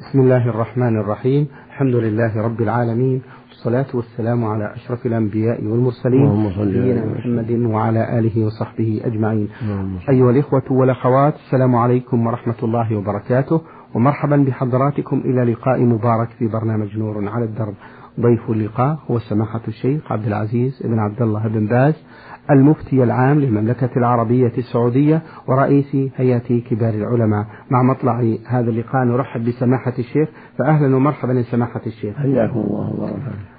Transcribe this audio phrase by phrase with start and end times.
[0.00, 1.48] بسم الله الرحمن الرحيم.
[1.70, 3.22] الحمد لله رب العالمين.
[3.48, 6.26] والصلاة والسلام على أشرف الأنبياء والمرسلين
[6.58, 7.50] نبينا محمد.
[7.50, 9.48] وعلى آله وصحبه أجمعين.
[10.08, 13.60] أيها الإخوة والأخوات السلام عليكم ورحمة الله وبركاته.
[13.94, 17.74] ومرحبا بحضراتكم إلى لقاء مبارك في برنامج نور على الدرب.
[18.20, 21.94] ضيف اللقاء هو سماحة الشيخ عبد العزيز بن عبد الله بن باز.
[22.50, 27.46] المفتي العام للمملكة العربية السعودية ورئيس هيئة كبار العلماء.
[27.70, 30.28] مع مطلع هذا اللقاء نرحب بسماحة الشيخ.
[30.58, 32.16] فأهلا ومرحبا لسماحة الشيخ.
[32.16, 33.14] حياكم الله وبارك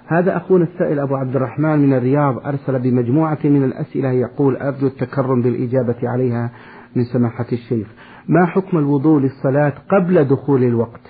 [0.07, 4.11] هذا أخونا السائل أبو عبد الرحمن من الرياض أرسل بمجموعة من الأسئلة.
[4.11, 6.51] يقول أرجو التكرم بالإجابة عليها
[6.95, 7.87] من سماحة الشيخ.
[8.27, 11.01] ما حكم الوضوء للصلاة قبل دخول الوقت؟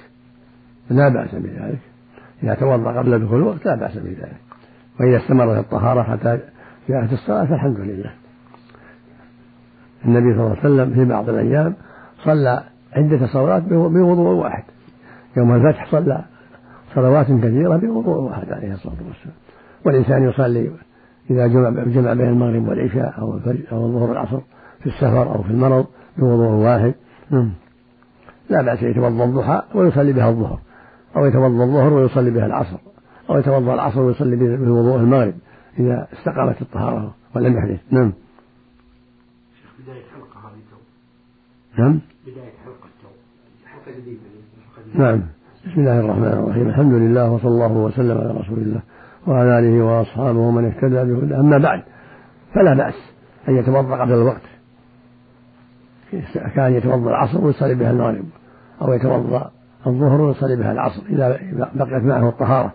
[0.90, 1.80] لا بأس بذلك.
[2.44, 4.42] إذا توضأ قبل دخول الوقت لا بأس بذلك.
[5.00, 6.40] وإذا استمرت الطهارة حتى
[6.90, 8.12] جاءت الصلاة فالحمد لله.
[10.06, 11.76] النبي صلى الله عليه وسلم في بعض الأيام
[12.24, 12.64] صلى
[12.94, 14.64] عدة صلوات بوضوء واحد.
[15.38, 16.22] يوم الفتح صلى
[16.96, 19.36] صلوات كثيرة بوضوء واحد عليه الصلاة والسلام.
[19.86, 20.72] والإنسان يصلي
[21.30, 24.40] إذا جمع, جمع بين المغرب والعشاء أو الفجر أو الظهر والعصر
[24.80, 25.86] في السفر أو في المرض
[26.18, 26.94] بوضوء واحد.
[28.50, 30.60] لا بأس يتوضأ الضحى ويصلي بها الظهر
[31.16, 32.78] أو يتوضأ الظهر ويصلي بها العصر
[33.30, 35.34] أو يتوضأ العصر ويصلي بوضوء المغرب.
[35.80, 37.80] إذا استقامت الطهارة ولم يحدث.
[37.92, 38.14] نعم.
[39.80, 40.78] بداية حلقة هذه تو
[41.84, 42.00] نعم.
[42.28, 43.08] بداية حلقة تو
[43.66, 44.22] حلقة جديدة.
[44.96, 45.22] نعم.
[45.66, 46.68] بسم الله الرحمن الرحيم.
[46.70, 48.82] الحمد لله وصلى الله وسلم على رسول الله
[49.28, 51.40] وعلى آله وأصحابه ومن اهتدى بهداه.
[51.40, 51.84] أما بعد
[52.54, 52.96] فلا بأس
[53.50, 54.42] أن يتوضأ قبل الوقت.
[56.56, 58.26] كان يتوضأ العصر ويصلي بها المغرب
[58.82, 59.52] أو يتوضأ
[59.88, 61.40] الظهر ويصلي بها العصر إذا
[61.76, 62.74] بقيت معه الطهارة.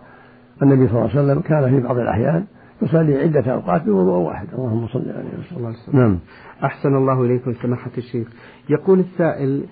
[0.61, 2.45] النبي صلى الله عليه وسلم كان في بعض الأحيان
[2.81, 4.47] يصلي عدة أوقات بوضوء واحد.
[4.53, 5.99] اللهم صل عليه وسلم.
[5.99, 6.19] نعم.
[6.63, 8.27] أحسن الله إليكم سماحة الشيخ.
[8.69, 9.63] يقول السائل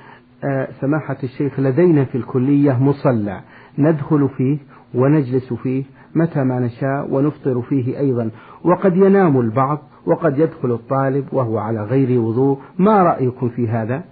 [0.43, 3.41] آه، سماحة الشيخ لدينا في الكلية مصلى
[3.77, 4.57] ندخل فيه
[4.93, 5.83] ونجلس فيه
[6.15, 8.31] متى ما نشاء ونفطر فيه أيضا.
[8.63, 12.59] وقد ينام البعض وقد يدخل الطالب وهو على غير وضوء.
[12.79, 14.03] ما رأيكم في هذا؟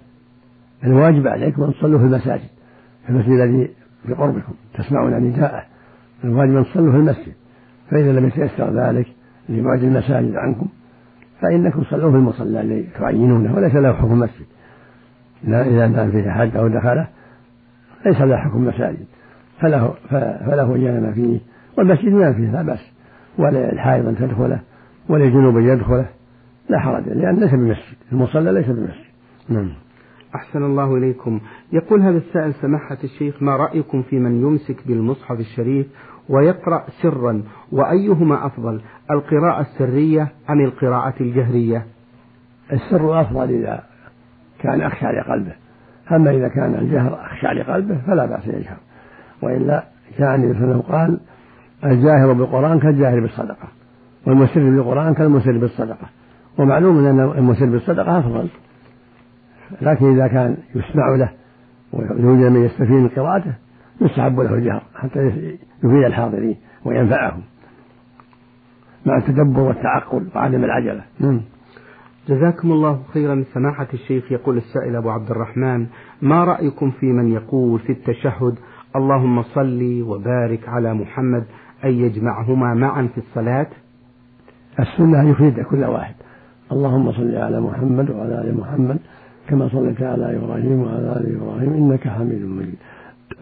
[0.84, 2.48] الواجب عليكم أن تصلوا في المساجد
[3.06, 3.70] في المسجد الذي
[4.08, 5.62] بقربكم تسمعون نداءه.
[6.24, 7.32] الواجب أن تصلوا في المسجد.
[7.94, 9.06] فإذا لم يتيسر ذلك
[9.48, 10.66] لبعد المساجد عنكم
[11.40, 14.46] فإنكم صلوا في المصلى الذي تعينونه وليس له حكم مسجد
[15.44, 17.08] إذا نام فيه أحد أو دخله
[18.06, 19.06] ليس له حكم مساجد
[19.60, 19.94] فله
[20.46, 21.40] فله ينام فيه
[21.78, 22.92] والمسجد ينام فيه لا بأس.
[23.38, 24.60] ولا الحائض أن تدخله
[25.08, 26.06] ولا الجنوب أن يدخله
[26.68, 29.04] لا حرج لأن ليس بمسجد المصلى ليس بمسجد.
[29.48, 29.70] نعم.
[30.34, 31.40] أحسن الله إليكم.
[31.72, 35.86] يقول هذا السائل سماحة الشيخ ما رأيكم في من يمسك بالمصحف الشريف
[36.28, 37.42] ويقرأ سرا
[37.72, 38.80] وأيهما أفضل
[39.10, 41.86] القراءة السرية أم القراءة الجهرية؟
[42.72, 43.82] السر أفضل إذا
[44.58, 45.52] كان أخشى لقلبه.
[46.12, 48.76] أما إذا كان الجهر أخشى لقلبه فلا بأس يجهر
[49.42, 49.84] وإلا
[50.18, 51.20] كان النبي قال
[51.84, 53.68] الجاهر بالقرآن كالجاهر بالصدقة
[54.26, 56.08] والمسر بالقرآن كالمسر بالصدقة.
[56.58, 58.48] ومعلوم أن المسر بالصدقة أفضل.
[59.82, 61.30] لكن إذا كان يسمع له
[61.92, 63.52] ويوجد من يستفيد من قراءته
[64.00, 65.20] يستحب له الجهر حتى
[65.82, 67.42] يفيد الحاضرين وينفعهم
[69.06, 71.02] مع التدبر والتعقل وعدم العجلة.
[71.20, 71.40] نعم.
[72.28, 73.44] جزاكم الله خيرا.
[73.54, 75.86] سماحة الشيخ يقول السائل أبو عبد الرحمن
[76.22, 78.54] ما رأيكم في من يقول في التشهد
[78.96, 81.44] اللهم صل وبارك على محمد
[81.84, 83.66] أن يجمعهما معا في الصلاة
[84.80, 86.14] السنة يفيد كل واحد.
[86.72, 88.98] اللهم صل على محمد وعلى آل محمد
[89.48, 92.74] كما صليت على إبراهيم وعلى آل إبراهيم إنك حميد مجيد.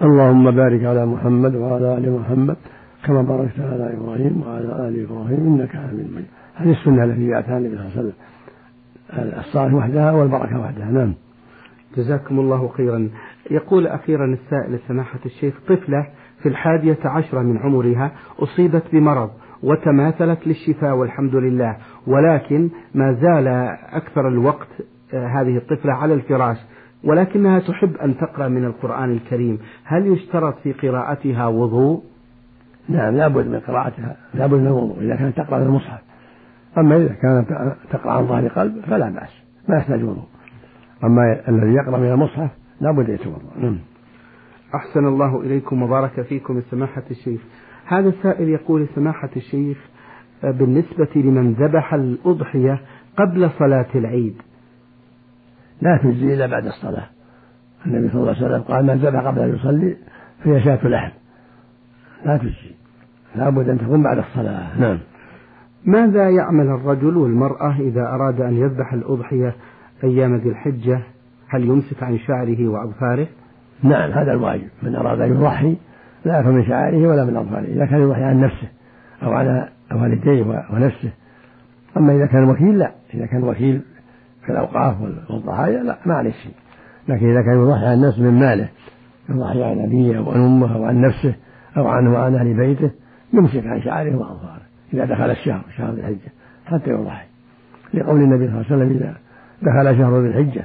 [0.03, 2.57] اللهم بارك على محمد وعلى آل محمد
[3.05, 6.27] كما باركت على إبراهيم وعلى آل إبراهيم إنك حميد مجيد.
[6.55, 9.39] هذه السنة التي جاءتها النبي صلى الله عليه وسلم.
[9.39, 10.91] الصلاة وحدها والبركة وحدها.
[10.91, 11.15] نعم.
[11.97, 13.09] جزاكم الله خيرا.
[13.51, 16.07] يقول أخيرا السائل سماحة الشيخ طفلة
[16.43, 19.31] في الحادية عشرة من عمرها أصيبت بمرض
[19.63, 21.77] وتماثلت للشفاء والحمد لله
[22.07, 23.49] ولكن ما زال
[23.93, 24.69] أكثر الوقت
[25.15, 26.57] آه، هذه الطفلة على الفراش.
[27.05, 29.59] ولكنها تحب أن تقرأ من القرآن الكريم.
[29.85, 32.03] هل يشترط في قراءتها وضوء؟
[32.89, 35.01] نعم لابد من قراءتها لابد من الوضوء.
[35.01, 36.01] إذا كانت تقرأ من المصحف.
[36.79, 40.27] أما إذا كانت تقرأ عن ظهر قلب فلا بأس ما يحتاج وضوء.
[41.05, 42.51] أما الذي يقرأ من المصحف
[42.81, 43.59] لابد يتوضأ.
[43.59, 43.79] نعم.
[44.75, 47.41] أحسن الله إليكم وبارك فيكم سماحة الشيخ.
[47.87, 49.79] هذا السائل يقول سماحة الشيخ
[50.43, 52.81] بالنسبة لمن ذبح الأضحية
[53.17, 54.43] قبل صلاة العيد
[55.83, 57.07] لا تجزي إلا بعد الصلاة.
[57.87, 59.97] النبي صلى الله عليه وسلم قال من ذبح قبل أن يصلي
[60.45, 61.11] فهي شاة لحم
[62.27, 62.75] لا تجزي.
[63.37, 64.81] لابد أن تكون بعد الصلاة.
[64.81, 64.99] نعم.
[65.85, 69.55] ماذا يعمل الرجل والمرأة إذا أراد أن يذبح الأضحية
[70.05, 71.01] أيام ذي الحجة؟
[71.49, 73.27] هل يمسك عن شعره وأظفاره؟
[73.83, 74.69] نعم هذا الواجب.
[74.83, 75.77] من أراد أن يضحي
[76.25, 77.65] لا يأكل من شعائره ولا من أظفاره.
[77.65, 78.69] إذا كان يضحي عن نفسه
[79.23, 81.11] أو على والديه ونفسه.
[81.97, 82.93] أما إذا كان وكيل لا.
[83.15, 83.83] إذا كان وكيل
[84.47, 84.97] في الأوقاف
[85.31, 86.55] والضحايا لا ما عليه شيء.
[87.09, 88.69] لكن إذا كان يضحي عن نفسه من ماله
[89.29, 91.35] يضحي عن أبيه أو عن أمه أو عن نفسه
[91.77, 92.91] أو عنه وعن أهل بيته
[93.33, 94.63] يمسك عن شعائره وأظفاره
[94.95, 96.33] إذا دخل الشهر شهر ذي الحجة
[96.67, 97.27] حتى يضحي.
[97.95, 99.15] لقول النبي صلى الله عليه وسلم إذا
[99.63, 100.65] دخل شهر ذي الحجة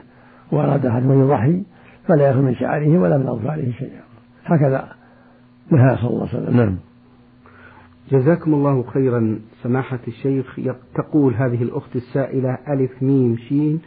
[0.51, 1.63] وأراد أحد أن يضحي
[2.07, 4.01] فلا يأخذ من شعره ولا من أظفاره شيئا.
[4.45, 4.87] هكذا
[5.71, 6.57] نهى صلى الله عليه وسلم.
[6.57, 6.77] نعم.
[8.11, 9.39] جزاكم الله خيرا.
[9.63, 10.59] سماحة الشيخ
[10.95, 13.79] تقول هذه الأخت السائلة ألف ميم شين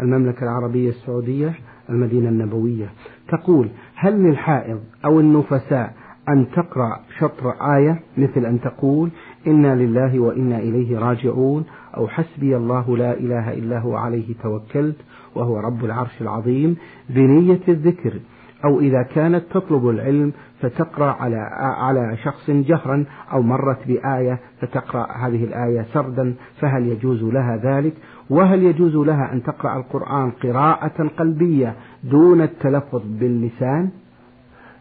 [0.00, 1.54] المملكة العربية السعودية
[1.90, 2.90] المدينة النبوية.
[3.28, 5.94] تقول هل للحائض أو النفساء
[6.28, 9.10] أن تقرأ شطر آية مثل أن تقول
[9.46, 11.64] إنا لله وإنا إليه راجعون
[11.96, 14.96] أو حسبي الله لا إله إلا هو عليه توكلت
[15.34, 16.76] وهو رب العرش العظيم
[17.10, 18.20] بنية الذكر.
[18.64, 25.44] أو إذا كانت تطلب العلم فتقرأ على على شخص جهرا أو مرت بآية فتقرأ هذه
[25.44, 27.92] الآية سردا فهل يجوز لها ذلك؟
[28.30, 31.74] وهل يجوز لها أن تقرأ القرآن قراءة قلبية
[32.04, 33.90] دون التلفظ باللسان؟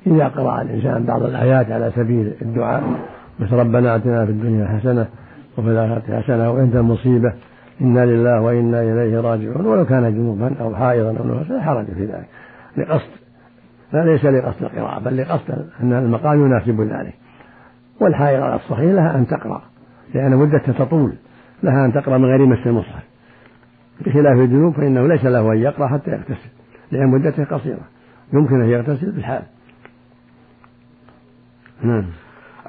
[0.08, 2.84] إذا قرأ الإنسان بعض الآيات على سبيل الدعاء
[3.40, 5.08] مثل ربنا آتنا في الدنيا حسنة
[5.58, 7.34] وفي الآخرة حسنة وإن المصيبة
[7.82, 12.28] إنا لله وإنا إليه راجعون ولو كان جنوبا أو حائضا أو نفسا حرج في ذلك
[12.78, 13.27] لقصد
[13.94, 17.13] لا ليس لقصد القراءة بل لقصد أن المقام يناسب ذلك.
[18.01, 19.62] والحائض على الصحيح لها أن تقرأ
[20.13, 21.13] لأن مدتها تطول
[21.63, 23.04] لها أن تقرأ من غير مس المصحف.
[24.06, 26.50] بخلاف الجنوب فإنه ليس له أن يقرأ حتى يغتسل
[26.92, 27.88] لأن مدته قصيرة.
[28.34, 29.44] يمكن أن يغتسل بالحال
[31.83, 32.06] نعم.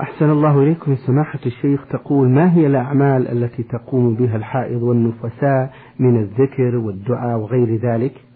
[0.00, 1.87] أحسن الله إليكم سماحة الشيخ.
[1.91, 8.28] تقول ما هي الأعمال التي تقوم بها الحائض والنفساء من الذكر والدعاء وغير ذلك؟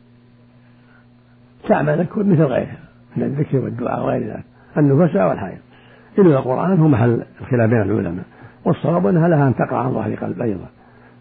[1.69, 2.79] تعمل مثل غيرها
[3.17, 4.44] من الذكر والدعاء وغير ذلك.
[4.76, 5.59] النفساء والحائض
[6.19, 8.25] إلا القرآن هو محل الخلاف بين العلماء.
[8.64, 10.67] والصواب أنها لها أن تقرأ عن ظهر قلب أيضا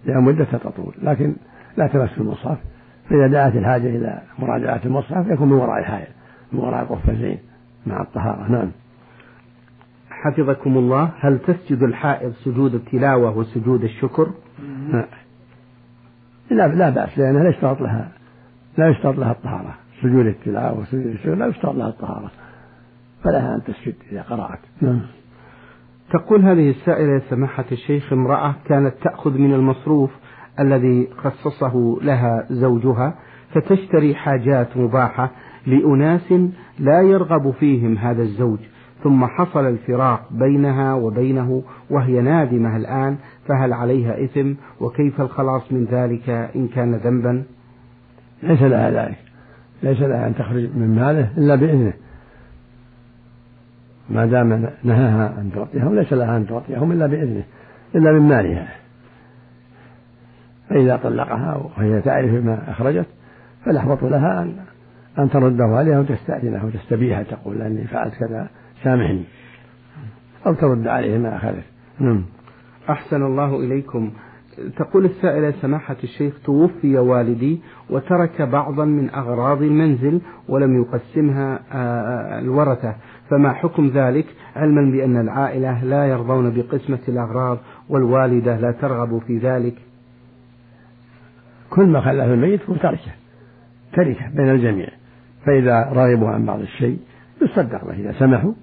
[0.06, 0.94] لأن مدتها تطول.
[1.02, 1.36] لكن
[1.78, 2.58] لا تمس المصحف.
[3.10, 6.08] فإذا دعت الحاجة إلى مراجعة المصحف يكون من وراء الحائض
[6.52, 7.38] من وراء القفزين
[7.88, 8.52] مع الطهارة.
[8.52, 8.72] نعم.
[10.10, 11.10] حفظكم الله.
[11.20, 14.28] هل تسجد الحائض سجود التلاوة وسجود الشكر؟
[16.52, 18.12] لا لا بأس لأنها لا يشترط لها
[18.78, 19.76] لا يشترط لها الطهارة.
[20.02, 22.32] سجود التلاوة وسجود الشكر لا يشترط لها الطهارة
[23.24, 24.60] فلها أن تسجد إذا قرأت.
[24.82, 25.02] نعم.
[26.14, 30.12] تقول هذه السائلة سماحة الشيخ امرأة كانت تأخذ من المصروف
[30.60, 33.16] الذي خصصه لها زوجها
[33.54, 35.32] فتشتري حاجات مباحة
[35.68, 36.34] لأناس
[36.80, 38.60] لا يرغب فيهم هذا الزوج
[39.04, 43.18] ثم حصل الفراق بينها وبينه وهي نادمة الآن
[43.48, 47.44] فهل عليها إثم؟ وكيف الخلاص من ذلك إن كان ذنبا؟
[48.44, 49.31] ليس لها ذلك.
[49.84, 51.94] ليس لها أن تخرج من ماله إلا بإذنه.
[54.10, 57.44] ما دام نهاها أن تعطيهم ليس لها أن تعطيهم إلا بإذنه
[57.96, 58.68] إلا من مالها.
[60.70, 63.06] فإذا طلقها وهي تعرف ما أخرجت
[63.66, 64.56] فالأحوط لها أن
[65.20, 68.50] أن ترده عليها وتستأذنه وتستبيح تقول أني فعلت كذا
[68.84, 69.24] سامحني.
[70.48, 71.64] أو ترد عليه ما أخذت.
[72.00, 72.24] نعم.
[72.90, 74.12] أحسن الله إليكم.
[74.78, 82.40] تقول السائلة سماحة الشيخ توفي والدي وترك بعضا من أغراض المنزل ولم يقسمها آه، آه،
[82.40, 82.96] الورثة.
[83.30, 84.26] فما حكم ذلك؟
[84.56, 87.58] علما بأن العائلة لا يرضون بقسمة الأغراض
[87.90, 89.76] والوالدة لا ترغب في ذلك.
[91.70, 93.12] كل ما خلاه الميت هو تركه
[93.94, 94.88] تركه بين الجميع.
[95.46, 97.00] فإذا رغبوا عن بعض الشيء
[97.42, 98.54] يصدق به إذا سمحوا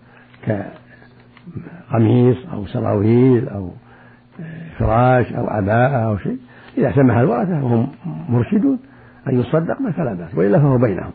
[1.90, 3.70] كقميص أو سراويل أو
[4.78, 6.38] فراش أو عباءة أو شيء
[6.78, 7.88] إذا سمح الورثة وهم
[8.28, 8.78] مرشدون
[9.28, 11.10] أن يصدق به فلا بأس وإلا فهو بينهم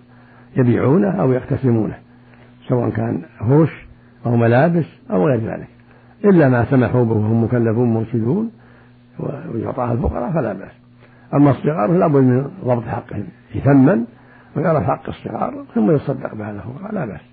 [0.56, 1.98] يبيعونه أو يقتسمونه
[2.68, 3.88] سواء كان فرش
[4.26, 5.68] أو ملابس أو غير ذلك.
[6.26, 8.52] إلا ما سمحوا به وهم مكلفون مرشدون
[9.54, 10.72] ويعطاها الفقراء فلا بأس.
[11.34, 14.06] أما الصغار فلا بد من ضبط حقهم يثمن
[14.56, 17.33] ويعرف حق الصغار ثم يصدق بهذا الفقراء لا بأس.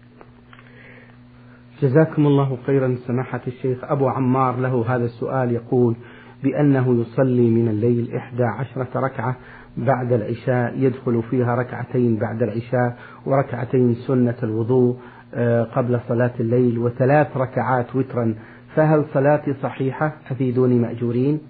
[1.82, 2.96] جزاكم الله خيرا.
[3.06, 5.96] سماحة الشيخ أبو عمار له هذا السؤال يقول
[6.42, 9.36] بأنه يصلي من الليل إحدى عشرة ركعة
[9.76, 12.96] بعد العشاء يدخل فيها ركعتين بعد العشاء
[13.26, 14.96] وركعتين سنة الوضوء
[15.34, 18.34] آه، قبل صلاة الليل وثلاث ركعات وترا.
[18.74, 21.40] فهل صلاتي صحيحة؟ أفيدوني مأجورين.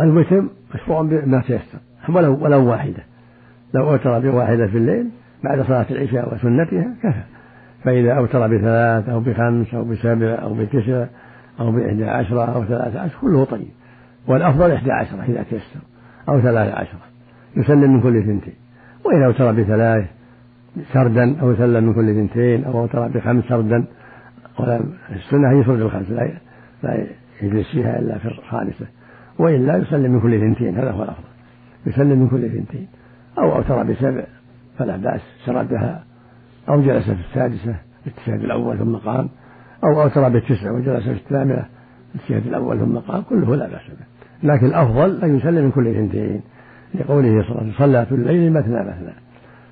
[0.00, 0.44] الوتر
[0.74, 1.78] مشروع بما تيسر
[2.08, 3.04] ولو ولو واحدة.
[3.74, 5.10] لو أوتر بواحدة في الليل
[5.44, 7.22] بعد صلاة العشاء وسنتها كفى.
[7.84, 11.06] فإذا أوتر بثلاث أو بخمس أو بسبع أو بتسع
[11.60, 13.68] أو بإحدى عشرة أو ثلاثة عشر كله طيب.
[14.26, 15.80] والأفضل إحدى عشرة إذا تيسر
[16.28, 17.00] أو ثلاثة عشرة
[17.56, 18.54] يسلم من كل ثنتين.
[19.04, 20.04] وإذا أوتر بثلاث
[20.92, 23.84] سردا أو يسلم من كل اثنتين أو أوتر بخمس سردا.
[25.10, 26.30] السنة هي يفرد الخمس لا
[26.82, 27.06] لا
[27.42, 28.86] يجلس فيها إلا في الخامسة.
[29.38, 31.28] وإلا يسلم من كل اثنتين هذا هو الأفضل.
[31.86, 32.88] يسلم من كل اثنتين
[33.38, 34.24] أو أوتر بسبع
[34.78, 36.04] فلا بأس سردها
[36.68, 39.28] أو جلس في السادسة التشهد الأول ثم قام
[39.84, 41.66] أو أوتر بالتسع وجلس في الثامنة
[42.14, 44.06] التشهد الأول ثم قام كله لا بأس به.
[44.54, 46.40] لكن الأفضل أن يسلم من كل اثنتين
[46.94, 49.14] لقوله صلى الله عليه وسلم صلاة الليل مثنى مثنى.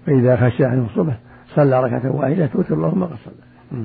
[0.06, 1.18] فإذا خشى عنه الصبح
[1.54, 3.82] صلى ركعة واحدة توتر له ما قد صلى.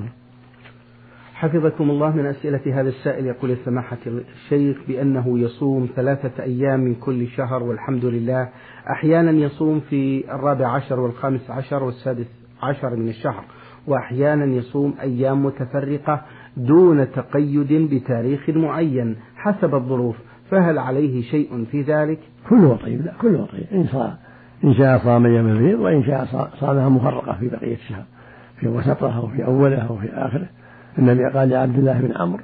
[1.33, 7.27] حفظكم الله من أسئلة هذا السائل يقول سماحة الشيخ بأنه يصوم ثلاثة أيام من كل
[7.27, 8.49] شهر والحمد لله.
[8.89, 13.43] أحيانا يصوم في الرابع عشر والخامس عشر والسادس عشر من الشهر
[13.87, 16.21] وأحيانا يصوم أيام متفرقة
[16.57, 20.15] دون تقيد بتاريخ معين حسب الظروف
[20.51, 23.65] فهل عليه شيء في ذلك؟ كله طيب لا كله طيب.
[23.73, 24.15] إن صام
[24.63, 28.03] إن شاء صام أيام البيض وإن شاء صامها مفرقة في بقية الشهر
[28.59, 30.47] في وسطها وفي أولها وفي آخره.
[30.99, 32.43] النبي قال لعبد الله بن عمرو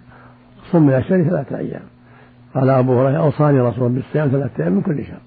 [0.72, 1.82] صم من الشهر ثلاثة أيام.
[2.56, 5.22] قال أبو هريرة أوصاني رسول بالصيام ثلاثة أيام من كل شهر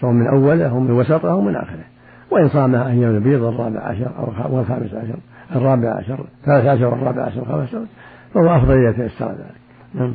[0.00, 1.84] سواء من أوله أو من وسطه أو من آخره.
[2.30, 5.18] وإن صامها أيام البيض الرابع عشر أو الخامس عشر
[5.56, 7.86] الرابع عشر الثالث عشر والرابع عشر والخامس عشر
[8.34, 9.54] فهو أفضل إذا تيسر ذلك.
[9.94, 10.14] نعم.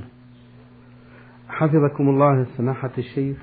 [1.49, 3.37] حفظكم الله سماحة الشيخ.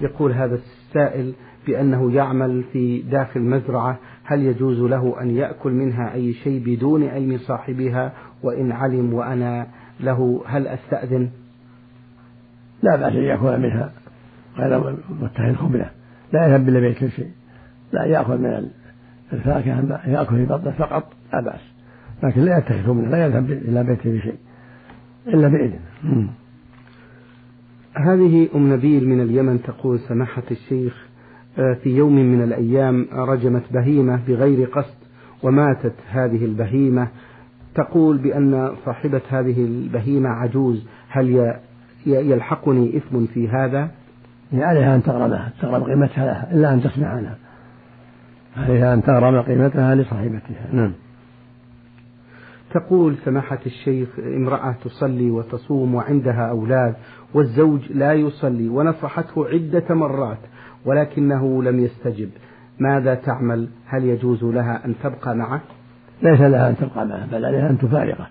[0.00, 1.34] يقول هذا السائل
[1.66, 7.38] بأنه يعمل في داخل مزرعة هل يجوز له أن يأكل منها أي شيء بدون علم
[7.38, 8.12] صاحبها؟
[8.42, 9.66] وإن علم وأنا
[10.00, 11.30] له هل أستأذن؟
[12.82, 13.92] لا بأس أن يأكل منها
[14.58, 15.90] غير متخذ خبلة
[16.32, 17.30] لا يذهب إلا بيت شيء
[17.92, 18.70] لا يأكل من
[19.32, 21.60] الفاكهة يأكل في بطنه فقط لا بأس.
[22.22, 24.38] لكن لا يتخذ منها لا يذهب إلى بيته بشيء
[25.26, 25.78] إلا بإذن
[27.96, 31.06] هذه أم نبيل من اليمن تقول سماحة الشيخ
[31.58, 34.94] آه، في يوم من الأيام رجمت بهيمة بغير قصد
[35.42, 37.08] وماتت هذه البهيمة.
[37.74, 41.56] تقول بأن صاحبة هذه البهيمة عجوز هل
[42.06, 43.90] يلحقني إثم في هذا؟
[44.52, 47.36] عليها أن تغرمها تغرم قيمتها لها إلا أن تسمع عنها.
[48.56, 50.72] عليها أن تغرم قيمتها لصاحبتها.
[50.72, 50.92] نعم.
[52.74, 56.94] تقول سماحة الشيخ امرأة تصلي وتصوم وعندها أولاد
[57.34, 60.38] والزوج لا يصلي ونصحته عدة مرات
[60.84, 62.30] ولكنه لم يستجب.
[62.78, 65.60] ماذا تعمل؟ هل يجوز لها أن تبقى معه؟
[66.22, 68.26] ليس لها أن تبقى معه بل عليها أن تفارقه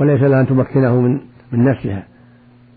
[0.00, 1.20] وليس لها أن تمكنه من
[1.52, 2.06] من نفسها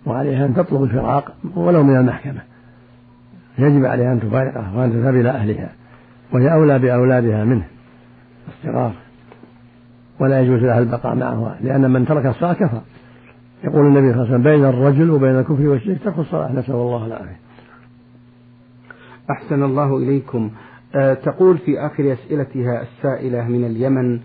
[0.06, 2.42] وعليها أن تطلب الفراق ولو من المحكمة.
[3.58, 5.70] يجب عليها أن تفارقه وأن تذهب إلى أهلها.
[6.34, 7.68] وهي أولى بأولادها منه.
[8.48, 8.94] الصغار
[10.20, 12.82] ولا يجوز لها البقاء معه لأن من ترك الصلاة كفر.
[13.64, 17.06] يقول النبي صلى الله عليه وسلم بين الرجل وبين الكفر والشرك ترك الصلاة نسأل الله
[17.06, 17.40] العافية.
[19.32, 20.52] أحسن الله إليكم.
[20.96, 24.20] أه تقول في آخر أسئلتها السائلة من اليمن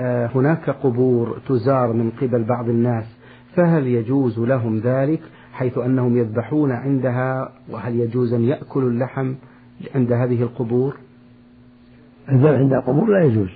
[0.00, 3.04] أه هناك قبور تزار من قبل بعض الناس
[3.56, 5.20] فهل يجوز لهم ذلك
[5.52, 9.34] حيث أنهم يذبحون عندها وهل يجوز أن يأكلوا اللحم
[9.94, 10.96] عند هذه القبور؟
[12.32, 13.50] الذبح عند القبور لا يجوز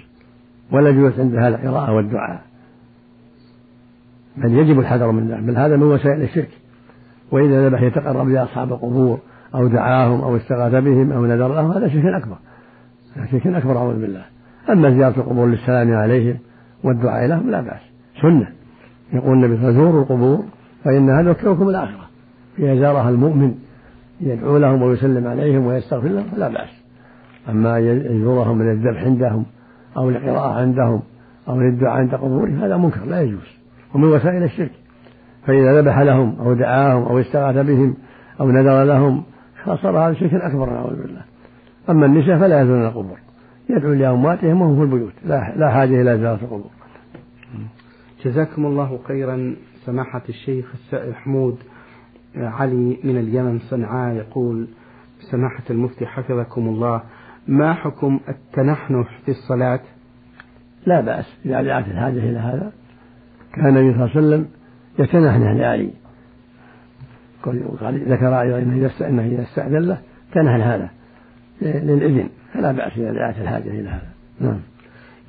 [0.72, 2.42] ولا يجوز عندها القراءة والدعاء.
[4.36, 6.50] بل يجب الحذر من ذلك بل هذا من وسائل الشرك.
[7.32, 9.18] وإذا ذبح يتقرب لأصحاب القبور
[9.54, 12.36] أو دعاهم أو استغاث بهم أو نذر لهم هذا شرك أكبر.
[13.30, 14.24] شرك أكبر أعوذ بالله.
[14.70, 16.38] أما زيارة القبور للسلام عليهم
[16.84, 17.80] والدعاء لهم لا بأس.
[18.22, 18.52] سنة.
[19.12, 20.44] يقول النبي صلى الله عليه وسلم زوروا القبور
[20.84, 22.08] فإنها ذكركم الآخرة.
[22.56, 23.54] فيها زارها المؤمن
[24.20, 26.77] يدعو لهم ويسلم عليهم ويستغفر لهم فلا بأس.
[27.48, 29.46] أما يزورهم من الذبح عندهم
[29.96, 31.02] أو القراءة عندهم
[31.48, 33.58] أو للدعاء عند قبورهم هذا منكر لا يجوز
[33.94, 34.72] ومن وسائل الشرك.
[35.46, 37.96] فإذا ذبح لهم أو دعاهم أو استغاث بهم
[38.40, 39.22] أو نذر لهم
[39.64, 41.22] فصار هذا شرك أكبر نعوذ بالله.
[41.90, 43.18] أما النساء فلا يزورون القبور
[43.70, 46.70] يدعو لأمواتهم وهم في البيوت لا, لا حاجة إلى زيارة القبور.
[48.24, 51.58] جزاكم الله خيرا سماحة الشيخ السائل حمود
[52.36, 54.68] علي من اليمن صنعاء يقول
[55.20, 57.02] سماحة المفتي حفظكم الله
[57.48, 59.80] ما حكم التنحنح في الصلاة؟
[60.86, 61.36] لا بأس.
[61.44, 62.72] إذا دعت الحاجة إلى هذا
[63.54, 64.48] كان النبي صلى الله عليه وسلم
[64.98, 65.90] يتنحنح لعلي
[68.08, 69.98] ذكر أيضا أنه إذا استأذن له
[70.34, 70.90] تنحن هذا
[71.62, 72.28] للإذن.
[72.54, 74.08] فلا بأس إذا دعت الحاجة إلى هذا.
[74.40, 74.60] نعم.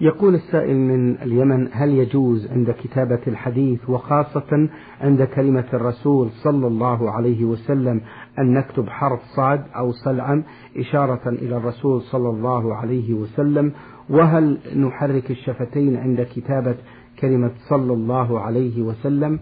[0.01, 4.70] يقول السائل من اليمن هل يجوز عند كتابة الحديث وخاصة
[5.01, 8.01] عند كلمة الرسول صلى الله عليه وسلم
[8.39, 10.44] أن نكتب حرف صاد أو صلعا
[10.77, 13.72] إشارة إلى الرسول صلى الله عليه وسلم؟
[14.10, 16.75] وهل نحرك الشفتين عند كتابة
[17.20, 19.39] كلمة صلى الله عليه وسلم؟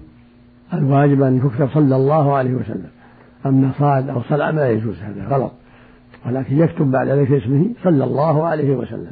[0.74, 2.90] الواجب أن يكتب صلى الله عليه وسلم.
[3.46, 5.52] أما صاد أو صلع ما يجوز هذا غلط.
[6.26, 9.12] ولكن يكتب بعد ذلك اسمه صلى الله عليه وسلم.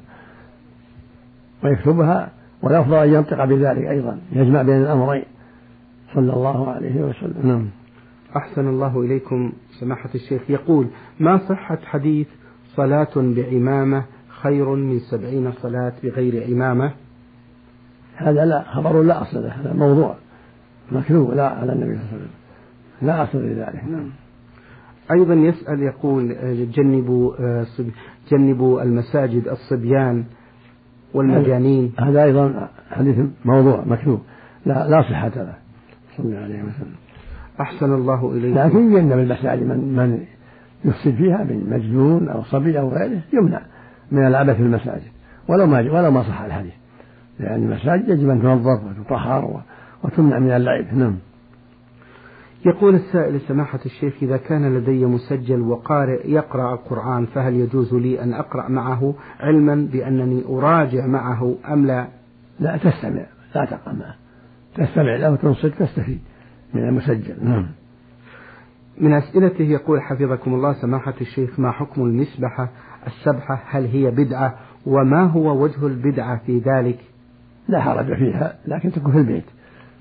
[1.64, 2.32] ويكتبها
[2.62, 5.24] والأفضل أن ينطق بذلك أيضا يجمع بين الأمرين.
[6.14, 7.36] صلى الله عليه وسلم.
[7.44, 7.68] نعم.
[8.38, 10.42] أحسن الله إليكم سماحة الشيخ.
[10.50, 10.88] يقول
[11.20, 12.28] ما صحة حديث
[12.76, 14.04] صلاة بعمامة
[14.42, 16.92] خير من سبعين صلاة بغير عمامة؟
[18.16, 20.16] هذا لا خبر لا أصل له هذا موضوع
[20.92, 22.30] مكذوب لا على النبي صلى الله عليه وسلم.
[23.02, 23.84] لا أصل لذلك.
[23.92, 24.10] نعم.
[25.12, 26.36] أيضا يسأل يقول
[26.72, 27.66] جنبوا آه،
[28.32, 30.24] جنبوا المساجد الصبيان.
[31.16, 34.22] والمجانين هذا أيضا حديث موضوع مكتوب
[34.66, 35.54] لا لا صحة له.
[36.18, 36.96] صلى الله عليه وسلم.
[37.62, 40.20] أحسن الله إليك لكن يجنب المساجد من من
[40.86, 43.62] يفسد فيها من مجنون أو صبي أو غيره يمنع
[44.12, 45.12] من العبث في المساجد.
[45.48, 46.74] ولو ما ولو ما صح الحديث.
[47.40, 49.62] لأن المساجد يجب أن تنظف وتطهر
[50.04, 50.94] وتمنع من اللعب.
[50.94, 51.16] نعم.
[52.66, 58.34] يقول السائل سماحة الشيخ إذا كان لدي مسجل وقارئ يقرأ القرآن فهل يجوز لي أن
[58.34, 62.08] أقرأ معه علما بأنني أراجع معه أم لا؟
[62.60, 64.16] لا تستمع لا تقرأ معه.
[64.76, 66.20] تستمع له وتنصت تستفيد
[66.74, 67.46] من المسجل.
[67.46, 67.68] نعم.
[68.98, 72.70] من أسئلته يقول حفظكم الله سماحة الشيخ ما حكم المسبحة؟
[73.08, 74.56] السبحة هل هي بدعة؟
[74.86, 77.00] وما هو وجه البدعة في ذلك؟
[77.68, 79.46] لا حرج فيها لكن تكون في البيت.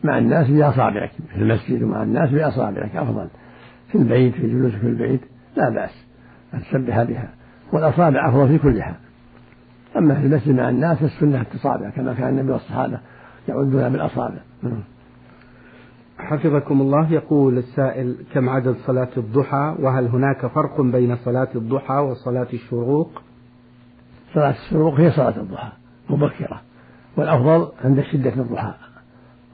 [0.05, 3.29] مع الناس بأصابعك في المسجد ومع الناس بأصابعك أفضل.
[3.89, 5.21] في البيت في جلوسك في البيت
[5.57, 6.07] لا بأس
[6.55, 7.29] أن تسبح بها.
[7.73, 8.95] والأصابع أفضل في كل حال
[9.97, 13.01] أما في المسجد مع الناس السنة التصابع كما كان النبي والصحابة
[13.49, 14.39] يعدون بالأصابع.
[16.19, 17.13] حفظكم الله.
[17.13, 23.23] يقول السائل كم عدد صلاة الضحى؟ وهل هناك فرق بين صلاة الضحى وصلاة الشروق؟
[24.35, 25.73] صلاة الشروق هي صلاة الضحى
[26.11, 26.61] مبكرة.
[27.17, 28.75] والأفضل عند شدة الضحى.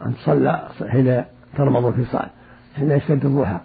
[0.07, 1.25] أن تصلى حين
[1.57, 2.27] ترمض الفصال
[2.77, 3.61] حين يشتد الضحى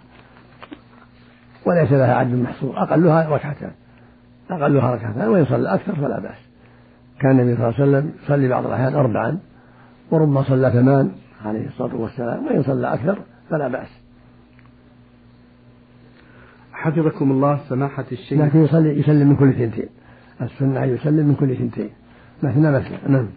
[1.66, 3.70] وليس لها عدد محصور أقلها ركعتان.
[4.50, 6.38] أقلها ركعتان وإن صلى أكثر فلا بأس.
[7.20, 9.38] كان النبي صلى الله عليه وسلم يصلي بعض الأحيان أربعا
[10.10, 11.12] وربما صلى ثمان
[11.44, 13.18] عليه الصلاة والسلام وإن صلى أكثر
[13.50, 13.88] فلا بأس.
[16.72, 18.40] حفظكم الله سماحة الشيخ.
[18.40, 19.88] لكن يصلي يسلم من كل ثنتين.
[20.42, 21.90] السنة أن يسلم من كل ثنتين.
[22.42, 23.28] مثنى مثنى نعم.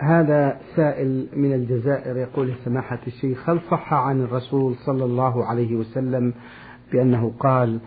[0.00, 6.32] هذا سائل من الجزائر يقول سماحة الشيخ هل صح عن الرسول صلى الله عليه وسلم
[6.92, 7.78] بأنه قال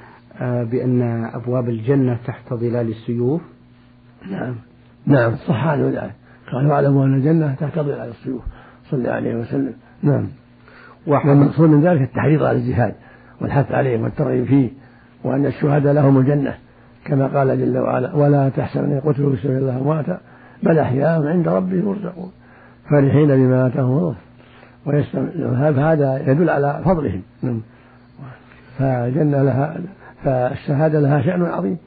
[0.41, 3.41] آه، بأن أبواب الجنة تحت ظلال السيوف؟
[4.31, 4.55] نعم.
[5.05, 6.13] نعم صح عنه ذلك.
[6.51, 8.41] قال واعلموا أن الجنة تحت ظلال السيوف.
[8.89, 9.73] صلى الله عليه وسلم.
[10.03, 10.27] نعم.
[11.07, 12.95] والمقصود من ذلك التحريض على الجهاد
[13.41, 14.69] والحث عليه والترغيب فيه
[15.23, 16.57] وأن الشهداء لهم الجنة
[17.05, 20.19] كما قال جل وعلا ولا تحسبن قتلوا في سبيل الله أمواتا
[20.63, 22.31] بل أحياء عند ربهم يرزقون
[22.89, 24.15] فرحين بما آتاهم الله.
[25.71, 27.21] فهذا يدل على فضلهم.
[27.41, 27.61] نعم.
[28.77, 29.77] فالجنة لها
[30.23, 31.77] فالشهادة لها شأن عظيم.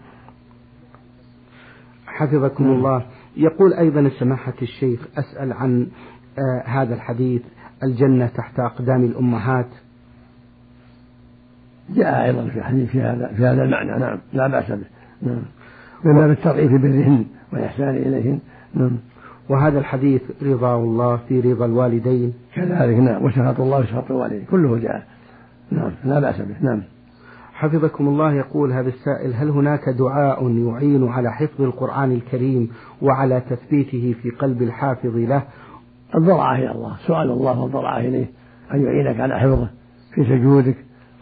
[2.06, 2.72] حفظكم نعم.
[2.72, 3.02] الله.
[3.36, 5.86] يقول أيضا سماحة الشيخ أسأل عن
[6.38, 7.42] آه هذا الحديث
[7.82, 9.68] الجنة تحت أقدام الأمهات.
[11.90, 13.98] جاء أيضا في حديث في هذا في هذا المعنى.
[14.00, 14.18] نعم.
[14.32, 14.86] لا بأس به.
[15.22, 15.42] نعم.
[16.04, 18.40] من باب الترغيب برهن والإحسان إليهن.
[18.74, 18.98] نعم.
[19.48, 22.34] وهذا الحديث رضا الله في رضا الوالدين.
[22.54, 23.24] كذلك نعم.
[23.24, 24.44] وشهادة الله وشهادة الوالدين.
[24.50, 25.06] كله جاء.
[25.70, 25.90] نعم.
[26.04, 26.56] لا بأس به.
[26.60, 26.82] نعم.
[27.54, 32.70] حفظكم الله يقول هذا السائل هل هناك دعاء يعين على حفظ القرآن الكريم
[33.02, 35.42] وعلى تثبيته في قلب الحافظ له؟
[36.14, 36.96] الضرعة إلى الله.
[37.06, 38.26] سؤال الله والضرعة إليه.
[38.74, 39.68] أن يعينك على حفظه
[40.14, 40.76] في سجودك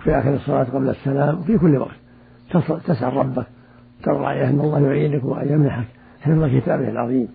[0.05, 1.97] في آخر الصلاة قبل السلام في كل وقت.
[2.87, 3.47] تسأل ربك.
[4.05, 5.87] ترى أن الله يعينك وأن يمنحك
[6.25, 7.29] حفظ كتابه العظيم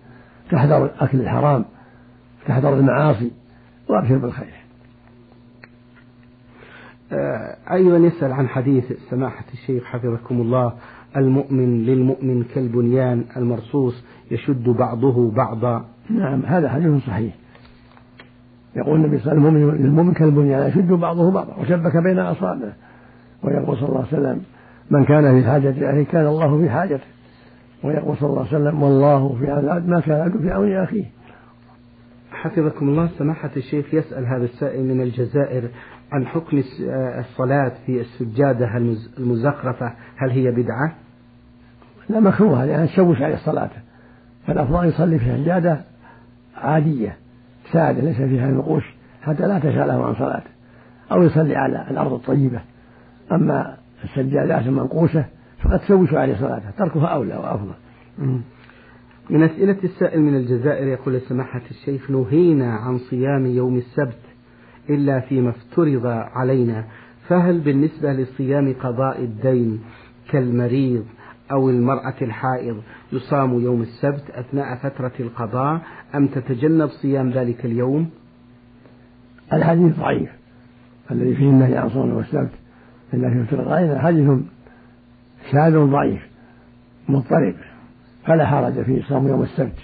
[0.50, 1.64] تحذر أكل الحرام
[2.46, 3.30] تحذر المعاصي
[3.88, 4.54] وأبشر بالخير.
[7.12, 10.72] آه، أيضا يسأل عن حديث سماحة الشيخ حفظكم الله
[11.16, 15.84] المؤمن للمؤمن كالبنيان المرصوص يشد بعضه بعضا.
[16.10, 17.34] نعم هذا حديث صحيح.
[18.76, 22.72] يقول النبي صلى الله عليه وسلم للمؤمن كالبنيان يشد بعضه بعضا وشبك بين أصابعه.
[23.42, 24.42] ويقول صلى الله عليه وسلم
[24.90, 27.04] من كان في حاجة أخيه كان الله في حاجته.
[27.84, 31.04] ويقول صلى الله عليه وسلم والله في هذا العبد ما كان العبد في عون أخيه.
[32.32, 35.68] حفظكم الله سماحة الشيخ يسأل هذا السائل من الجزائر
[36.12, 36.62] عن حكم
[37.18, 38.76] الصلاة في السجادة
[39.18, 40.94] المزخرفة هل هي بدعة؟
[42.08, 43.70] لا مكروهة لأن تشوش عليه الصلاة.
[44.46, 45.80] فالأفضل يصلي في سجادة
[46.56, 47.16] عادية
[47.72, 48.84] سادة ليس فيها نقوش
[49.22, 50.50] حتى لا تشغله عن صلاته
[51.12, 52.60] أو يصلي على الأرض الطيبة.
[53.32, 55.24] أما السجادات المنقوشة
[55.64, 57.74] فقد تشوش عليه صلاته تركها أولى وأفضل.
[59.30, 64.18] من أسئلة السائل من الجزائر يقول سماحة الشيخ نهينا عن صيام يوم السبت
[64.90, 66.84] إلا فيما افترض علينا
[67.28, 69.80] فهل بالنسبة للصيام قضاء الدين
[70.30, 71.04] كالمريض
[71.52, 72.76] أو المرأة الحائض
[73.12, 75.80] يصام يوم السبت أثناء فترة القضاء
[76.14, 78.10] أم تتجنب صيام ذلك اليوم؟
[79.52, 80.30] الحديث ضعيف.
[81.10, 82.50] الذي فيه النهي عن صوم يوم السبت
[83.14, 84.30] إلا في فترة الغائب حديث
[85.52, 86.20] شاذ ضعيف
[87.08, 87.54] مضطرب
[88.26, 89.78] فلا حرج في صوم يوم السبت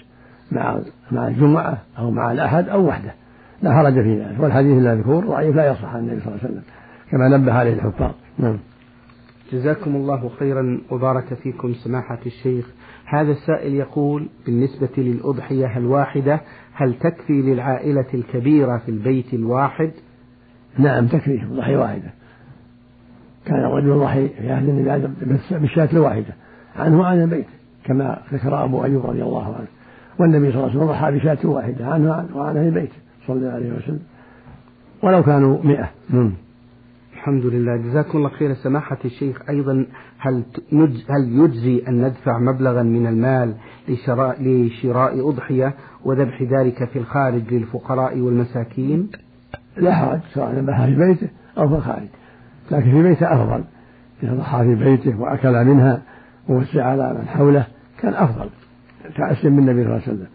[0.51, 0.79] مع
[1.11, 3.13] مع الجمعة أو مع الأحد أو وحده.
[3.61, 6.63] لا حرج في ذلك والحديث المذكور ضعيف لا يصح عن النبي صلى الله عليه وسلم
[7.11, 8.11] كما نبه عليه الحفاظ.
[8.37, 8.59] نعم.
[9.51, 12.65] جزاكم الله خيرا وبارك فيكم سماحة الشيخ.
[13.05, 16.41] هذا السائل يقول بالنسبة للأضحية الواحدة
[16.73, 19.91] هل تكفي للعائلة الكبيرة في البيت الواحد؟
[20.77, 22.13] نعم تكفي أضحية واحدة.
[23.47, 25.07] كان الرجل يضحي في عهد النبي
[25.51, 26.33] بالشاة الواحدة.
[26.75, 27.45] عنه وعن البيت
[27.83, 29.67] كما ذكر أبو أيوب رضي الله عنه.
[30.19, 32.91] والنبي صلى الله عليه وسلم ضحى بشاة واحدة عنه وعن أهل البيت
[33.27, 33.99] صلى الله عليه وسلم.
[35.03, 35.89] ولو كانوا مئة.
[36.09, 36.31] مم.
[37.13, 37.77] الحمد لله.
[37.77, 39.49] جزاكم الله خير سماحة الشيخ.
[39.49, 39.85] أيضا
[40.17, 40.43] هل
[41.09, 43.53] هل يجزي أن ندفع مبلغا من المال
[43.89, 45.73] لشراء لشراء أضحية
[46.05, 49.09] وذبح ذلك في الخارج للفقراء والمساكين؟
[49.77, 52.07] لا حرج سواء ذبحها في بيته أو في الخارج.
[52.71, 53.63] لكن في بيته أفضل.
[54.23, 56.01] إذا ضحى في بيته وأكل منها
[56.49, 57.67] ووسع على من حوله
[57.99, 58.49] كان أفضل.
[59.17, 60.27] تأسم من النبي صلى الله عليه وسلم.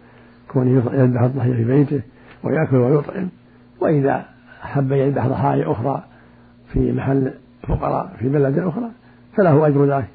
[0.49, 2.01] كونه يذبح الضحية في بيته
[2.45, 3.29] ويأكل ويطعم.
[3.81, 4.25] وإذا
[4.65, 6.05] أحب يذبح ضحايا أخرى
[6.73, 7.33] في محل
[7.69, 8.91] فقراء في بلد أخرى
[9.37, 10.09] فله أجر ذلك.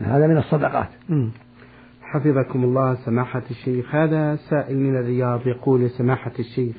[0.00, 0.88] هذا من الصدقات.
[2.02, 3.94] حفظكم الله سماحة الشيخ.
[3.94, 6.76] هذا سائل من الرياض يقول سماحة الشيخ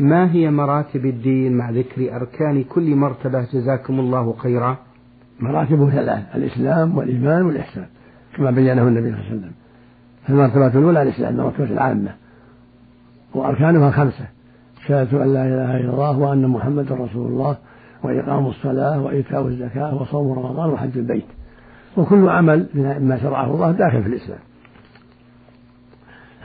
[0.00, 4.76] ما هي مراتب الدين مع ذكر أركان كل مرتبة جزاكم الله خيرا؟
[5.40, 7.86] مراتبه ثلاث الإسلام والإيمان والإحسان
[8.36, 9.52] كما بينه النبي صلى الله عليه وسلم.
[10.28, 12.14] المرتبة الأولى الإسلام المرتبة العامة
[13.34, 14.26] وأركانها خمسة
[14.86, 17.56] شهادة أن لا إله إلا الله وأن محمدا رسول الله
[18.02, 21.26] وإقام الصلاة وإيتاء الزكاة وصوم رمضان وحج البيت.
[21.96, 24.38] وكل عمل مما شرعه الله داخل في الإسلام.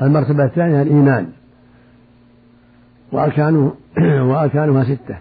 [0.02, 1.28] المرتبة الثانية الإيمان.
[3.12, 3.74] وأركانه
[4.30, 5.18] وأركانها ستة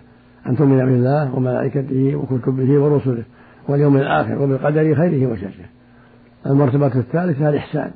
[0.46, 3.22] أن تؤمن بالله وملائكته وكتبه ورسله
[3.68, 5.68] واليوم الآخر وبالقدر خيره وشره.
[6.46, 7.90] المرتبة الثالثة الإحسان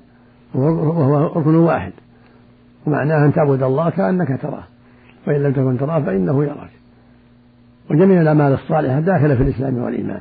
[0.54, 1.92] وهو ركن واحد
[2.86, 4.64] ومعناه أن تعبد الله كأنك تراه
[5.26, 6.70] فإن لم تكن تراه فإنه يراك.
[7.90, 10.20] وجميع الأعمال الصالحة داخلة في الإسلام والإيمان.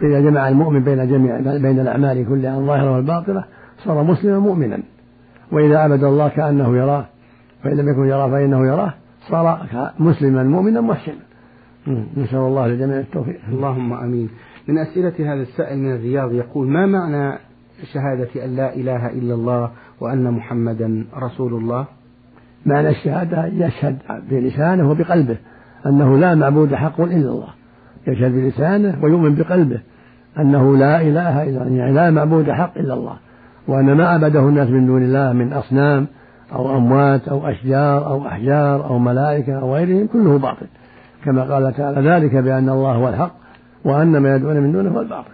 [0.00, 3.44] فإذا جمع المؤمن بين جميع بين الأعمال كلها الظاهرة والباطنة
[3.84, 4.78] صار مسلما مؤمنا.
[5.52, 7.06] وإذا عبد الله كأنه يراه
[7.62, 8.94] فإن لم يكن يراه فإنه يراه
[9.28, 9.66] صار
[9.98, 11.28] مسلما مؤمنا محسنا.
[12.16, 13.40] نسأل الله للجميع التوفيق.
[13.48, 14.28] اللهم آمين.
[14.68, 17.38] من أسئلة هذا السائل من الرياض يقول ما معنى
[17.92, 21.86] شهادة أن لا إله إلا الله وأن محمدا رسول الله؟
[22.66, 23.98] معنى الشهادة يشهد
[24.30, 25.36] بلسانه وبقلبه
[25.86, 27.48] أنه لا معبود حق إلا الله.
[28.06, 29.80] يشهد بلسانه ويؤمن بقلبه
[30.38, 33.16] أنه لا إله إلا الله يعني لا معبود حق إلا الله.
[33.68, 36.06] وأن ما عبده الناس من دون الله من أصنام
[36.52, 40.66] أو أموات أو أشجار أو أحجار أو ملائكة أو غيرهم كله باطل.
[41.24, 43.32] كما قال تعالى ذلك بأن الله هو الحق
[43.84, 45.30] وأن ما يدعون من دونه هو الباطل.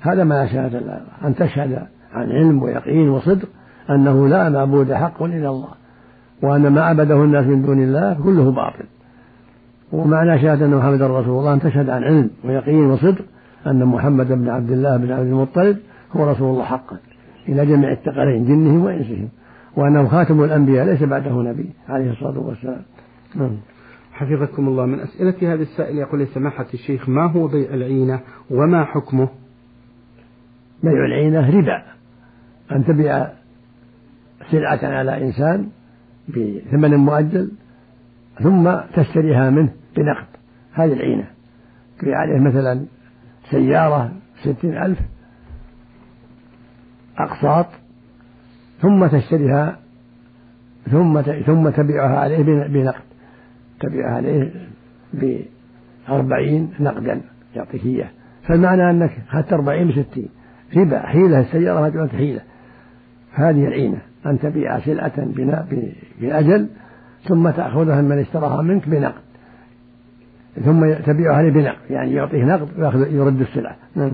[0.00, 1.78] هذا ما شهادة الله أن تشهد
[2.12, 3.48] عن علم ويقين وصدق
[3.90, 5.68] أنه لا معبود حق إلا الله
[6.42, 8.84] وأن ما عبده الناس من دون الله كله باطل.
[9.92, 13.24] ومعنى شهادة أن محمدا رسول الله أن تشهد عن علم ويقين وصدق
[13.66, 15.76] أن محمد بن عبد الله بن عبد المطلب
[16.16, 16.96] هو رسول الله حقا
[17.48, 19.28] إلى جميع الثقلين جنهم وإنسهم.
[19.76, 22.82] وأنه خاتم الأنبياء ليس بعده نبي عليه الصلاة والسلام.
[23.34, 23.56] نعم.
[24.12, 24.86] حفظكم الله.
[24.86, 29.28] من أسئلة هذا السائل يقول لسماحة الشيخ ما هو بيع العينة وما حكمه؟
[30.82, 31.82] بيع العينة ربا.
[32.72, 33.28] أن تبيع
[34.50, 35.68] سلعة على إنسان
[36.28, 37.50] بثمن مؤجل
[38.42, 40.26] ثم تشتريها منه بنقد.
[40.72, 41.30] هذه العينة.
[41.98, 42.86] تبيع عليه مثلا
[43.50, 44.98] سيارة ستين ألف
[47.18, 47.83] أقساط
[48.80, 49.78] ثم تشتريها
[50.90, 53.02] ثم ثم تبيعها عليه بنقد.
[53.80, 54.50] تبيعها عليه
[56.08, 57.20] بأربعين نقدا
[57.56, 58.08] يعطيك إياه.
[58.42, 60.28] فالمعنى أنك أخذت أربعين بستين.
[60.76, 62.40] ربا حيلة السيارة ما حيلة.
[63.32, 65.12] هذه العينة أن تبيع سلعة
[66.20, 66.68] بأجل
[67.28, 69.22] ثم تأخذها من اشتراها منك بنقد.
[70.64, 73.76] ثم تبيعها عليه بنقد يعني يعطيه نقد ويأخذ يرد السلعة.
[73.96, 74.12] نعم.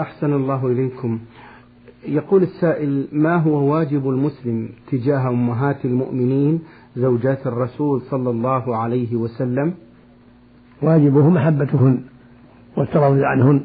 [0.00, 1.18] أحسن الله إليكم.
[2.06, 6.60] يقول السائل ما هو واجب المسلم تجاه أمهات المؤمنين
[6.96, 9.74] زوجات الرسول صلى الله عليه وسلم؟
[10.82, 12.00] واجبه محبتهن
[12.76, 13.60] والترضي عنهن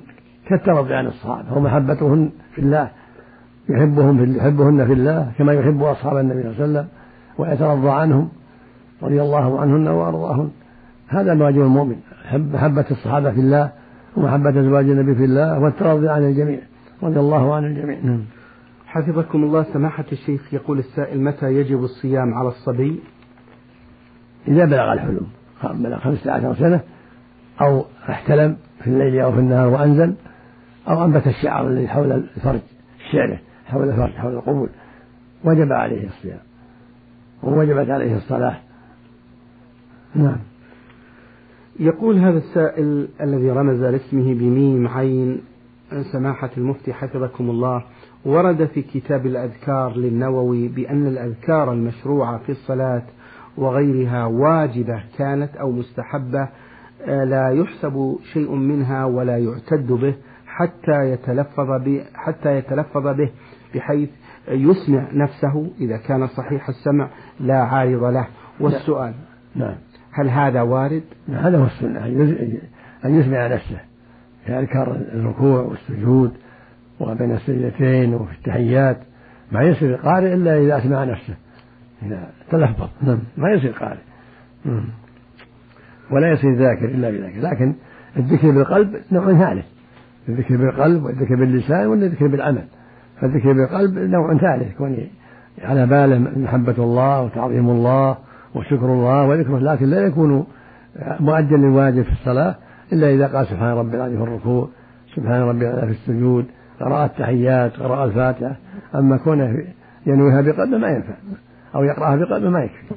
[0.50, 2.92] كالترضي عن الصحابة ومحبتهن في الله
[3.70, 6.88] يحبهم في يحبهن في الله كما يحب أصحاب النبي صلى الله عليه وسلم
[7.38, 8.30] ويترضى عنهم
[9.04, 10.50] رضي الله عنهن وأرضاهن.
[11.08, 11.96] هذا واجب المؤمن
[12.54, 13.72] محبة الصحابة في الله
[14.18, 16.60] ومحبة أزواج النبي في الله والترضي عن الجميع.
[17.04, 18.26] رضي الله عن الجميع نعم.
[18.86, 23.00] حفظكم الله سماحة الشيخ يقول السائل متى يجب الصيام على الصبي؟
[24.48, 25.28] إذا بلغ الحلم
[25.64, 26.82] بلغ خمسة عشر سنة
[27.62, 30.16] أو احتلم في الليل أو في النهار وأنزل
[30.88, 32.60] أو أنبت الشعر الذي حول الفرج
[33.06, 34.70] الشعرة حول الفرج حول القبول
[35.44, 36.40] وجب عليه الصيام
[37.44, 38.56] ووجبت عليه الصلاة.
[40.16, 40.38] نعم.
[41.80, 45.42] يقول هذا السائل الذي رمز لاسمه بميم عين
[46.12, 47.84] سماحة المفتي حفظكم الله
[48.26, 53.04] ورد في كتاب الأذكار للنووي بأن الأذكار المشروعة في الصلاة
[53.58, 56.50] وغيرها واجبة كانت أو مستحبة
[57.06, 60.16] آه، لا يحسب شيء منها ولا يعتد به
[60.46, 63.32] حتى يتلفظ به حتى يتلفظ به
[63.76, 64.10] بحيث
[64.48, 68.28] يسمع نفسه إذا كان صحيح السمع لا عارض له.
[68.60, 69.14] والسؤال
[69.56, 69.76] نعم.
[70.12, 72.06] هل هذا وارد؟ هذا هو السنة
[73.06, 73.93] أن يسمع نفسه.
[74.46, 76.34] في أذكار الركوع والسجود
[77.00, 78.98] وبين السجدتين وفي التحيات.
[79.52, 81.34] ما يصير القارئ إلا إذا أسمع نفسه.
[82.06, 82.88] إذا تلفظ.
[83.02, 83.20] نعم.
[83.38, 84.00] ما يصير قارئ.
[86.12, 87.40] ولا يصير ذاكر إلا بذاكر.
[87.40, 87.74] لكن
[88.18, 89.66] الذكر بالقلب نوع ثالث.
[90.30, 92.64] الذكر بالقلب والذكر باللسان والذكر بالعمل.
[93.22, 94.72] فالذكر بالقلب نوع ثالث.
[94.72, 94.98] يكون
[95.64, 98.18] على باله محبة الله وتعظيم الله
[98.56, 99.60] وشكر الله وذكره.
[99.60, 100.48] لكن لا يكون
[101.20, 102.56] مؤديا للواجب في الصلاة.
[102.92, 104.70] إلا إذا قال سبحان ربي العظيم في الركوع
[105.16, 106.46] سبحان ربي العظيم في السجود
[106.80, 108.56] قراءة التحيات قراءة الفاتحة.
[108.96, 109.64] أما كونه
[110.06, 111.14] ينويها بقلبه ما ينفع
[111.76, 112.96] أو يقرأها بقلبه ما يكفي.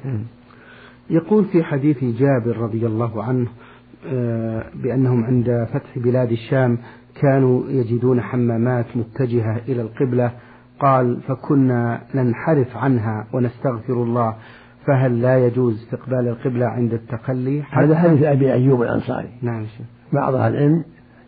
[1.09, 3.47] يقول في حديث جابر رضي الله عنه
[4.07, 6.77] آه، بأنهم عند فتح بلاد الشام
[7.21, 10.31] كانوا يجدون حمامات متجهة إلى القبلة.
[10.79, 14.35] قال فكنا ننحرف عنها ونستغفر الله.
[14.87, 19.29] فهل لا يجوز استقبال القبلة عند التخلي؟ هذا حديث أبي أيوب الأنصاري.
[19.41, 19.85] نعم شيخ.
[20.13, 20.83] بعض أهل العلم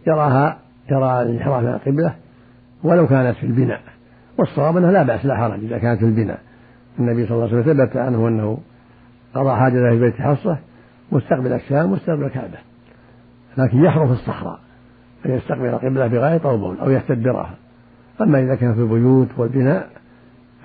[0.08, 0.60] يراها
[0.91, 2.15] يرى الانحراف من القبلة
[2.84, 3.82] ولو كانت في البناء.
[4.38, 6.39] والصواب أنه لا بأس لا حرج إذا كانت في البناء.
[7.00, 8.58] النبي صلى الله عليه وسلم ثبت عنه أنه
[9.34, 10.58] قضى حاجته في بيت حصة
[11.12, 12.58] مستقبل الشام مستقبل الكعبة.
[13.58, 14.60] لكن يحرم في الصحراء
[15.24, 17.56] فيستقبل القبلة بغاية أو بول أو يستدبرها.
[18.22, 19.89] أما إذا كان في البيوت والبناء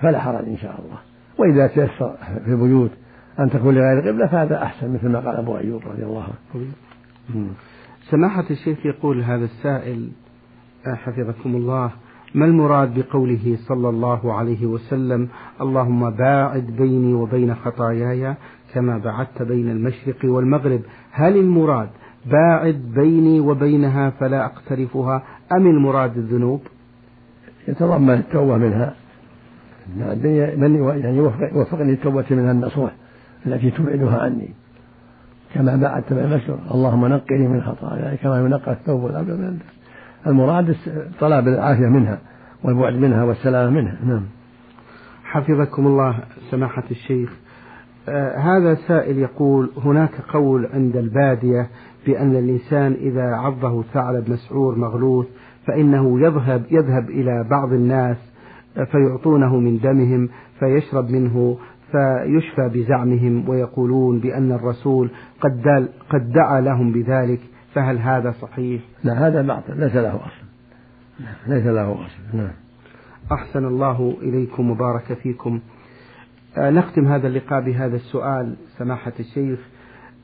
[0.01, 1.14] فلا حرج إن شاء الله.
[1.37, 2.91] وإذا تيسر في البيوت
[3.39, 6.67] أن تكون لغير القبلة فهذا أحسن مثل ما قال أبو أيوب رضي الله عنه.
[8.09, 10.09] سماحة الشيخ يقول هذا السائل
[10.85, 11.91] حفظكم الله
[12.35, 15.27] ما المراد بقوله صلى الله عليه وسلم؟
[15.61, 18.35] اللهم باعد بيني وبين خطاياي
[18.73, 20.81] كما بعدت بين المشرق والمغرب.
[21.11, 21.89] هل المراد
[22.25, 26.61] باعد بيني وبينها فلا أقترفها أم المراد الذنوب؟
[27.67, 28.95] يتضمن التوبة منها.
[30.57, 31.17] من يعني
[31.53, 32.91] يوفقني التوبة منها النصوح
[33.45, 34.49] التي تبعدها عني.
[35.53, 39.59] كما بعدت بين المشرق اللهم نقني من خطاياي كما ينقى الثوب والأبيض من
[40.27, 40.75] المراد
[41.19, 42.19] طلب العافية منها
[42.63, 43.97] والبعد منها والسلامة منها.
[44.05, 44.23] نعم.
[45.23, 46.19] حفظكم الله
[46.51, 47.29] سماحة الشيخ.
[48.09, 51.67] آه هذا سائل يقول هناك قول عند البادية
[52.05, 55.25] بأن الإنسان إذا عضه ثعلب مسعور مغلوث
[55.67, 58.17] فإنه يذهب يذهب إلى بعض الناس
[58.83, 61.57] فيعطونه من دمهم فيشرب منه
[61.91, 65.09] فيشفى بزعمهم ويقولون بأن الرسول
[65.41, 67.39] قد, قد دعا لهم بذلك
[67.73, 70.45] فهل هذا صحيح؟ لا هذا باطل ليس له أصل.
[71.47, 72.51] ليس له أصل نعم.
[73.31, 75.59] أحسن الله إليكم وبارك فيكم.
[76.57, 79.59] آه نختم هذا اللقاء بهذا السؤال سماحة الشيخ.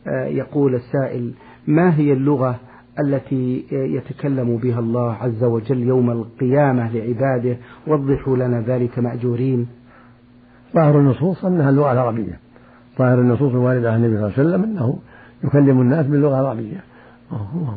[0.07, 1.33] آه يقول السائل
[1.67, 2.59] ما هي اللغة
[2.99, 9.67] التي يتكلم بها الله عز وجل يوم القيامة لعباده وضحوا لنا ذلك مأجورين.
[10.75, 12.39] ظاهر النصوص أنها اللغة العربية.
[12.99, 14.99] ظاهر النصوص الواردة عن النبي صلى الله عليه وسلم أنه
[15.43, 16.83] يكلم الناس باللغة العربية.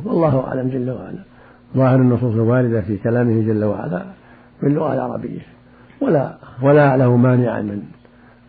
[0.04, 1.24] والله أعلم جل وعلا.
[1.76, 4.04] ظاهر النصوص الواردة في كلامه جل وعلا
[4.62, 5.40] باللغة العربية.
[6.00, 7.82] ولا ولا أعلم مانعا من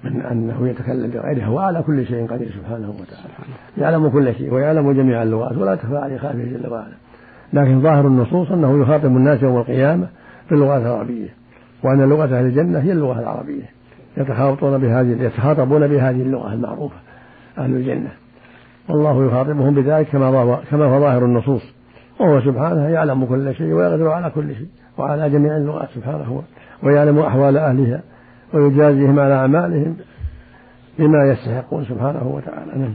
[0.06, 3.34] من أنه يتكلم بغيرها وعلى كل شيء قدير سبحانه وتعالى.
[3.78, 6.94] يعلم كل شيء ويعلم جميع اللغات ولا تخفى عليه خافه جل وعلا.
[7.54, 10.08] لكن ظاهر النصوص أنه يخاطب الناس يوم القيامة
[10.50, 11.30] باللغات العربية
[11.84, 13.70] وأن لغة أهل الجنة هي اللغة العربية.
[14.18, 16.96] يتخاطبون بهذه يتخاطبون بهذه اللغة المعروفة
[17.58, 18.12] أهل الجنة.
[18.89, 21.74] والله يخاطبهم بذلك كما كما هو ظاهر النصوص.
[22.20, 26.44] وهو سبحانه يعلم كل شيء ويقدر على كل شيء وعلى جميع اللغات سبحانه
[26.84, 28.02] ويعلم أحوال أهلها
[28.53, 29.95] ويجازيهم على أعمالهم
[30.99, 32.71] بما يستحقون سبحانه وتعالى.
[32.79, 32.93] نعم.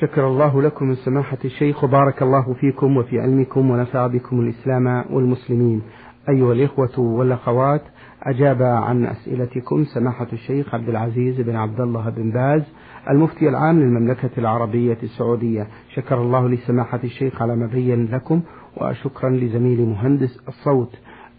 [0.00, 5.82] شكر الله لكم من سماحة الشيخ وبارك الله فيكم وفي علمكم ونفع بكم الإسلام والمسلمين.
[6.28, 7.82] أيها الإخوة والأخوات
[8.22, 12.62] أجاب عن أسئلتكم سماحة الشيخ عبد العزيز بن عبد الله بن باز
[13.10, 15.66] المفتي العام للمملكة العربية السعودية.
[15.94, 18.42] شكر الله لسماحة الشيخ على ما بين لكم
[18.76, 20.96] وشكرا لزميل مهندس الصوت.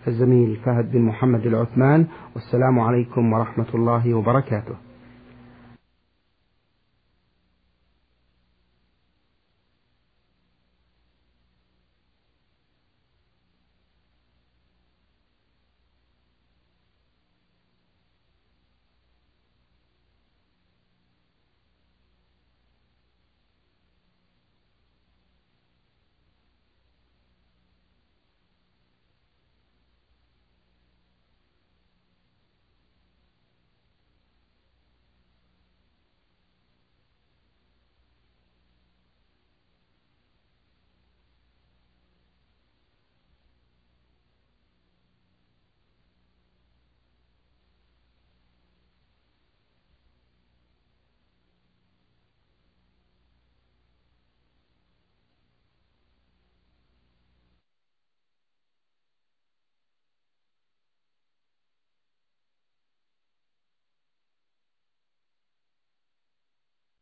[0.07, 4.92] الزميل فهد بن محمد العثمان والسلام عليكم ورحمة الله وبركاته.